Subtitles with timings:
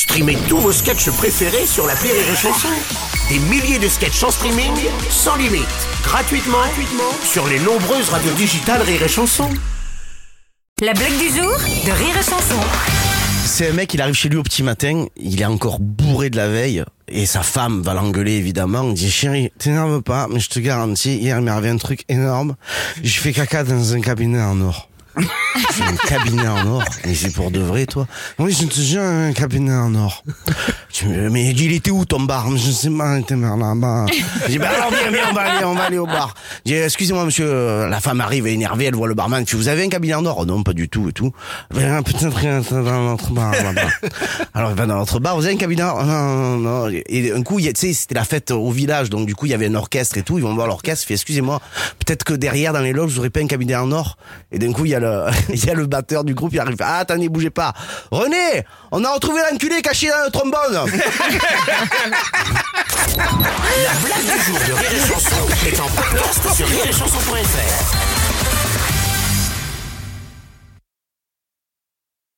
[0.00, 2.70] Streamez tous vos sketchs préférés sur la Rire et Chanson.
[3.28, 4.72] Des milliers de sketchs en streaming,
[5.10, 5.66] sans limite,
[6.02, 9.50] gratuitement, gratuitement sur les nombreuses radios digitales Rire et Chanson.
[10.80, 12.58] La blague du jour de Rire et Chanson.
[13.44, 16.38] C'est un mec, il arrive chez lui au petit matin, il est encore bourré de
[16.38, 20.48] la veille, et sa femme va l'engueuler évidemment, il dit chérie, t'énerve pas, mais je
[20.48, 22.56] te garantis, hier il m'est arrivé un truc énorme,
[23.02, 24.89] j'ai fait caca dans un cabinet en or.
[25.16, 26.84] Un cabinet en or.
[27.04, 28.06] Mais c'est pour de vrai, toi
[28.38, 30.22] Oui, je te jure, un cabinet en or.
[31.30, 32.46] Mais il était où ton bar?
[32.56, 34.06] Je sais pas, il était là-bas.
[34.46, 36.34] J'ai dit, bah alors viens, viens, on va aller, on va aller au bar.
[36.66, 39.44] J'ai dit, excusez-moi monsieur, euh, la femme arrive énervée, elle voit le barman.
[39.44, 40.38] Tu vous avez un cabinet en or?
[40.40, 41.32] Oh Non, pas du tout et tout.
[41.74, 43.52] Ben, Peut-être rien dans notre bar.
[44.54, 46.04] Alors, ben, dans notre bar, vous avez un cabinet en or?
[46.04, 46.88] Non, non, non.
[47.06, 49.34] Et un coup, il y a- tu sais, c'était la fête au village, donc du
[49.34, 50.38] coup, il y avait un orchestre et tout.
[50.38, 51.60] Ils vont voir l'orchestre, fait, excusez-moi,
[52.04, 54.16] peut-être que derrière, dans les loges, vous aurez pas un cabinet en or.
[54.52, 56.60] Et d'un coup, il y a le, il y a le batteur du groupe, il
[56.60, 57.72] arrive, ah, attendez, bougez pas.
[58.10, 60.90] René, on a retrouvé l'enculé caché dans le trombone.
[65.66, 68.09] est en podcast sur rireetchanson.fr.